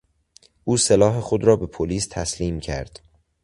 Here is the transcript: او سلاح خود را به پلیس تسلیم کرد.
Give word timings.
او 0.63 0.77
سلاح 0.77 1.19
خود 1.19 1.43
را 1.43 1.55
به 1.55 1.65
پلیس 1.65 2.07
تسلیم 2.11 2.59
کرد. 2.59 2.99